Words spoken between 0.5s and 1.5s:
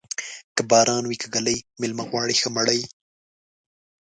که باران وې که